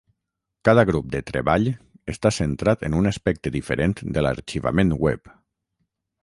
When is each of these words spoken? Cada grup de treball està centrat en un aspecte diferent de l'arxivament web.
Cada 0.67 0.83
grup 0.89 1.11
de 1.15 1.19
treball 1.27 1.69
està 2.13 2.31
centrat 2.37 2.87
en 2.89 2.97
un 3.01 3.11
aspecte 3.11 3.53
diferent 3.57 3.95
de 4.17 4.25
l'arxivament 4.25 4.97
web. 5.07 5.33